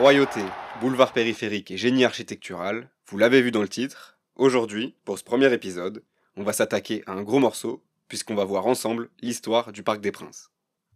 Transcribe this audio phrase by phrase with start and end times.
[0.00, 0.40] Royauté,
[0.80, 5.52] boulevard périphérique et génie architectural, vous l'avez vu dans le titre, aujourd'hui, pour ce premier
[5.52, 6.02] épisode,
[6.36, 10.10] on va s'attaquer à un gros morceau, puisqu'on va voir ensemble l'histoire du Parc des
[10.10, 10.52] Princes.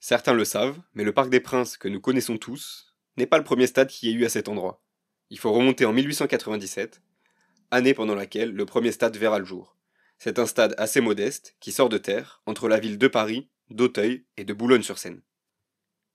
[0.00, 3.44] Certains le savent, mais le Parc des Princes que nous connaissons tous n'est pas le
[3.44, 4.82] premier stade qui ait eu à cet endroit.
[5.28, 7.02] Il faut remonter en 1897,
[7.70, 9.76] année pendant laquelle le premier stade verra le jour.
[10.16, 14.24] C'est un stade assez modeste qui sort de terre entre la ville de Paris, d'Auteuil
[14.38, 15.20] et de Boulogne-sur-Seine.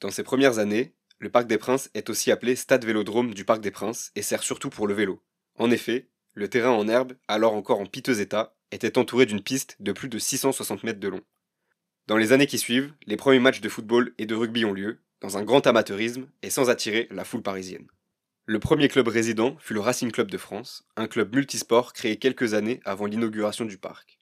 [0.00, 3.60] Dans ces premières années, le Parc des Princes est aussi appelé Stade Vélodrome du Parc
[3.60, 5.22] des Princes et sert surtout pour le vélo.
[5.54, 9.76] En effet, le terrain en herbe, alors encore en piteux état, était entouré d'une piste
[9.78, 11.20] de plus de 660 mètres de long.
[12.08, 14.98] Dans les années qui suivent, les premiers matchs de football et de rugby ont lieu,
[15.20, 17.86] dans un grand amateurisme et sans attirer la foule parisienne.
[18.46, 22.54] Le premier club résident fut le Racing Club de France, un club multisport créé quelques
[22.54, 24.18] années avant l'inauguration du parc.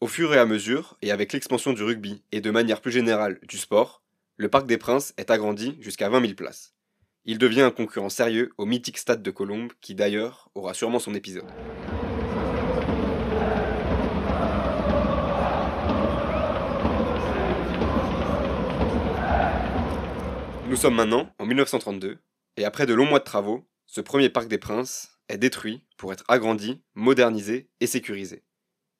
[0.00, 3.40] Au fur et à mesure, et avec l'expansion du rugby et de manière plus générale
[3.42, 4.04] du sport,
[4.38, 6.74] le Parc des Princes est agrandi jusqu'à 20 000 places.
[7.24, 11.14] Il devient un concurrent sérieux au mythique stade de Colombes qui d'ailleurs aura sûrement son
[11.14, 11.46] épisode.
[20.68, 22.18] Nous sommes maintenant en 1932,
[22.58, 26.12] et après de longs mois de travaux, ce premier Parc des Princes est détruit pour
[26.12, 28.44] être agrandi, modernisé et sécurisé.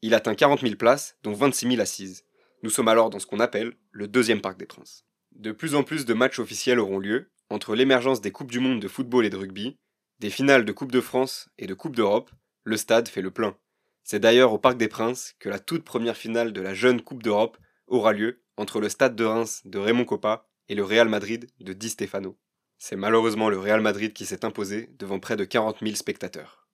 [0.00, 2.24] Il atteint 40 000 places, dont 26 000 assises.
[2.62, 5.06] Nous sommes alors dans ce qu'on appelle le deuxième Parc des Princes.
[5.36, 8.80] De plus en plus de matchs officiels auront lieu, entre l'émergence des Coupes du Monde
[8.80, 9.76] de football et de rugby,
[10.18, 12.30] des finales de Coupe de France et de Coupe d'Europe,
[12.64, 13.54] le stade fait le plein.
[14.02, 17.22] C'est d'ailleurs au Parc des Princes que la toute première finale de la jeune Coupe
[17.22, 21.50] d'Europe aura lieu entre le stade de Reims de Raymond Coppa et le Real Madrid
[21.60, 22.38] de Di Stefano.
[22.78, 26.66] C'est malheureusement le Real Madrid qui s'est imposé devant près de 40 000 spectateurs.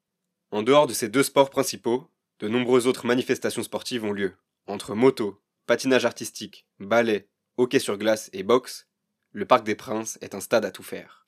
[0.53, 4.35] En dehors de ces deux sports principaux, de nombreuses autres manifestations sportives ont lieu.
[4.67, 8.86] Entre moto, patinage artistique, ballet, hockey sur glace et boxe,
[9.33, 11.27] le Parc des Princes est un stade à tout faire.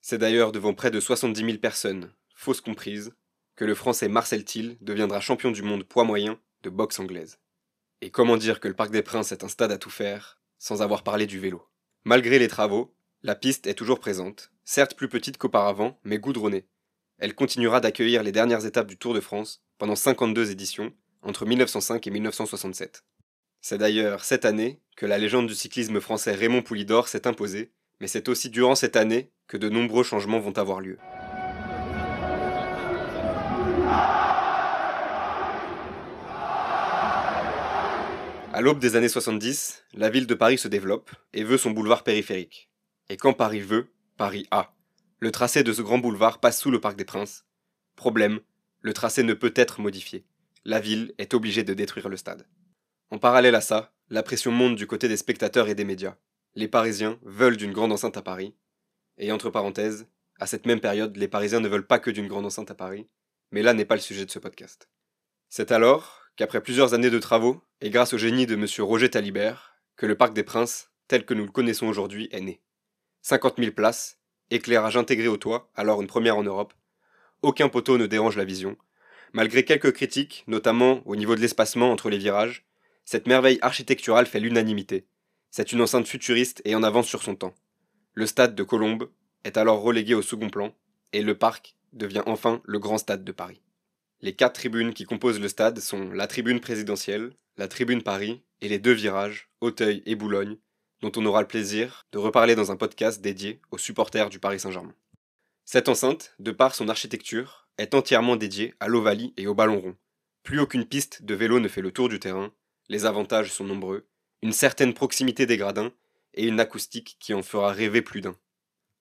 [0.00, 3.12] C'est d'ailleurs devant près de 70 000 personnes, fausses comprises,
[3.56, 7.38] que le Français Marcel Thiel deviendra champion du monde poids moyen de boxe anglaise.
[8.00, 10.82] Et comment dire que le Parc des Princes est un stade à tout faire sans
[10.82, 11.66] avoir parlé du vélo?
[12.04, 16.66] Malgré les travaux, la piste est toujours présente, certes plus petite qu'auparavant, mais goudronnée.
[17.18, 20.92] Elle continuera d'accueillir les dernières étapes du Tour de France pendant 52 éditions,
[21.22, 23.04] entre 1905 et 1967.
[23.64, 28.08] C'est d'ailleurs cette année que la légende du cyclisme français Raymond Poulidor s'est imposée, mais
[28.08, 30.98] c'est aussi durant cette année que de nombreux changements vont avoir lieu.
[38.52, 42.02] À l'aube des années 70, la ville de Paris se développe et veut son boulevard
[42.02, 42.68] périphérique.
[43.08, 44.74] Et quand Paris veut, Paris a.
[45.20, 47.44] Le tracé de ce grand boulevard passe sous le Parc des Princes.
[47.94, 48.40] Problème,
[48.80, 50.24] le tracé ne peut être modifié.
[50.64, 52.44] La ville est obligée de détruire le stade.
[53.12, 56.16] En parallèle à ça, la pression monte du côté des spectateurs et des médias.
[56.54, 58.54] Les Parisiens veulent d'une grande enceinte à Paris.
[59.18, 60.06] Et entre parenthèses,
[60.40, 63.06] à cette même période, les Parisiens ne veulent pas que d'une grande enceinte à Paris.
[63.50, 64.88] Mais là n'est pas le sujet de ce podcast.
[65.50, 68.64] C'est alors qu'après plusieurs années de travaux, et grâce au génie de M.
[68.78, 72.62] Roger Talibert, que le Parc des Princes, tel que nous le connaissons aujourd'hui, est né.
[73.20, 76.72] 50 000 places, éclairage intégré au toit, alors une première en Europe.
[77.42, 78.78] Aucun poteau ne dérange la vision.
[79.34, 82.64] Malgré quelques critiques, notamment au niveau de l'espacement entre les virages,
[83.04, 85.06] cette merveille architecturale fait l'unanimité.
[85.50, 87.54] C'est une enceinte futuriste et en avance sur son temps.
[88.14, 89.10] Le stade de Colombes
[89.44, 90.74] est alors relégué au second plan,
[91.12, 93.60] et le parc devient enfin le grand stade de Paris.
[94.20, 98.68] Les quatre tribunes qui composent le stade sont la tribune présidentielle, la tribune Paris et
[98.68, 100.56] les deux virages, Auteuil et Boulogne,
[101.00, 104.60] dont on aura le plaisir de reparler dans un podcast dédié aux supporters du Paris
[104.60, 104.94] Saint-Germain.
[105.64, 109.96] Cette enceinte, de par son architecture, est entièrement dédiée à l'ovalie et au ballon rond.
[110.44, 112.52] Plus aucune piste de vélo ne fait le tour du terrain,
[112.92, 114.06] les avantages sont nombreux,
[114.42, 115.92] une certaine proximité des gradins
[116.34, 118.36] et une acoustique qui en fera rêver plus d'un.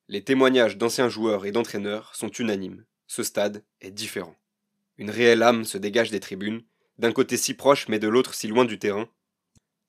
[0.07, 2.85] Les témoignages d'anciens joueurs et d'entraîneurs sont unanimes.
[3.07, 4.37] Ce stade est différent.
[4.97, 6.63] Une réelle âme se dégage des tribunes,
[6.99, 9.09] d'un côté si proche mais de l'autre si loin du terrain.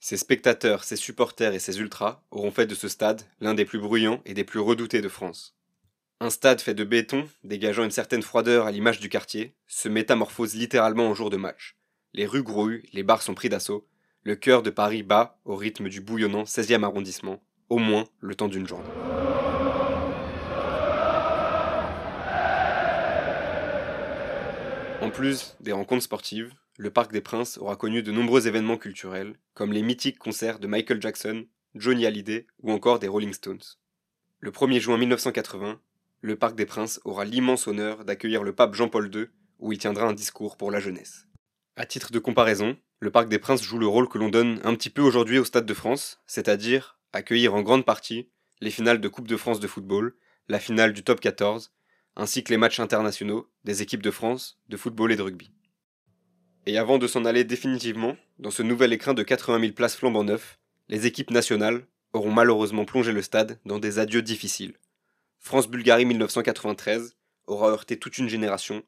[0.00, 3.78] Ses spectateurs, ses supporters et ses ultras auront fait de ce stade l'un des plus
[3.78, 5.54] bruyants et des plus redoutés de France.
[6.18, 10.56] Un stade fait de béton, dégageant une certaine froideur à l'image du quartier, se métamorphose
[10.56, 11.76] littéralement en jour de match.
[12.14, 13.88] Les rues grouillent, les bars sont pris d'assaut,
[14.24, 18.48] le cœur de Paris bat au rythme du bouillonnant 16e arrondissement, au moins le temps
[18.48, 18.88] d'une journée.
[25.00, 29.34] En plus des rencontres sportives, le Parc des Princes aura connu de nombreux événements culturels,
[29.54, 33.62] comme les mythiques concerts de Michael Jackson, Johnny Hallyday ou encore des Rolling Stones.
[34.38, 35.80] Le 1er juin 1980,
[36.20, 39.26] le Parc des Princes aura l'immense honneur d'accueillir le pape Jean-Paul II,
[39.58, 41.26] où il tiendra un discours pour la jeunesse.
[41.74, 44.76] À titre de comparaison, le Parc des Princes joue le rôle que l'on donne un
[44.76, 48.28] petit peu aujourd'hui au Stade de France, c'est-à-dire accueillir en grande partie
[48.60, 50.14] les finales de Coupe de France de football,
[50.46, 51.72] la finale du top 14,
[52.14, 55.50] ainsi que les matchs internationaux des équipes de France de football et de rugby.
[56.66, 60.22] Et avant de s'en aller définitivement, dans ce nouvel écrin de 80 000 places flambant
[60.22, 64.76] neuf, les équipes nationales auront malheureusement plongé le stade dans des adieux difficiles.
[65.40, 67.16] France-Bulgarie 1993
[67.48, 68.84] aura heurté toute une génération,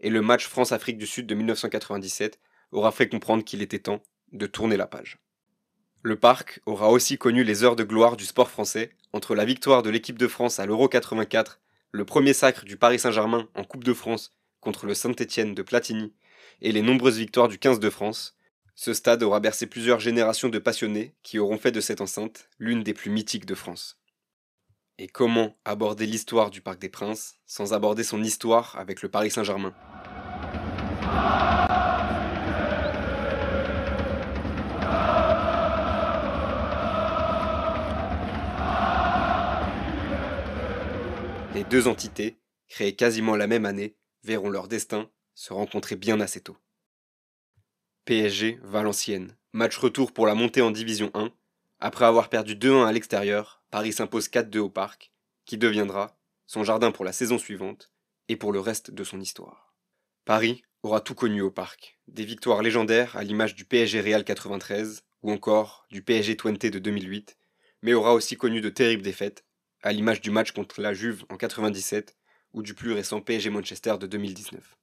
[0.00, 2.40] et le match France-Afrique du Sud de 1997
[2.72, 5.18] aura fait comprendre qu'il était temps de tourner la page.
[6.02, 9.82] Le parc aura aussi connu les heures de gloire du sport français entre la victoire
[9.82, 11.60] de l'équipe de France à l'Euro 84,
[11.90, 16.12] le premier sacre du Paris Saint-Germain en Coupe de France contre le Saint-Étienne de Platini
[16.60, 18.36] et les nombreuses victoires du 15 de France.
[18.74, 22.82] Ce stade aura bercé plusieurs générations de passionnés qui auront fait de cette enceinte l'une
[22.82, 23.98] des plus mythiques de France.
[24.98, 29.30] Et comment aborder l'histoire du Parc des Princes sans aborder son histoire avec le Paris
[29.30, 29.74] Saint-Germain?
[41.58, 42.38] Les deux entités,
[42.68, 46.56] créées quasiment la même année, verront leur destin se rencontrer bien assez tôt.
[48.04, 51.32] PSG Valenciennes, match retour pour la montée en Division 1.
[51.80, 55.10] Après avoir perdu 2-1 à l'extérieur, Paris s'impose 4-2 au parc,
[55.46, 56.16] qui deviendra
[56.46, 57.90] son jardin pour la saison suivante
[58.28, 59.74] et pour le reste de son histoire.
[60.24, 65.02] Paris aura tout connu au parc, des victoires légendaires à l'image du PSG Real 93
[65.22, 67.36] ou encore du PSG Twente de 2008,
[67.82, 69.44] mais aura aussi connu de terribles défaites
[69.82, 72.16] à l'image du match contre la Juve en 97
[72.52, 74.76] ou du plus récent PSG Manchester de 2019.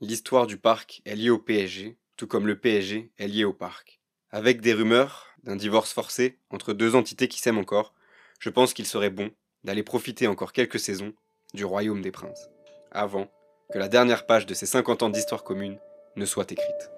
[0.00, 4.00] L'histoire du parc est liée au PSG, tout comme le PSG est lié au parc.
[4.30, 7.94] Avec des rumeurs d'un divorce forcé entre deux entités qui s'aiment encore,
[8.38, 9.30] je pense qu'il serait bon
[9.64, 11.14] d'aller profiter encore quelques saisons
[11.54, 12.50] du royaume des princes,
[12.90, 13.30] avant
[13.72, 15.78] que la dernière page de ces 50 ans d'histoire commune
[16.16, 16.90] ne soit écrite.